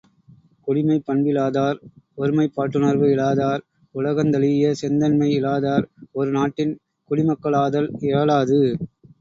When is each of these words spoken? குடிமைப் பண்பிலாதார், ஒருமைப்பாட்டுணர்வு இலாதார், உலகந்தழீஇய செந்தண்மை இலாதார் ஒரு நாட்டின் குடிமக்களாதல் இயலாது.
குடிமைப் 0.67 1.03
பண்பிலாதார், 1.07 1.77
ஒருமைப்பாட்டுணர்வு 2.17 3.09
இலாதார், 3.11 3.63
உலகந்தழீஇய 3.95 4.71
செந்தண்மை 4.81 5.29
இலாதார் 5.37 5.87
ஒரு 6.13 6.31
நாட்டின் 6.31 6.75
குடிமக்களாதல் 7.11 7.91
இயலாது. 8.01 8.61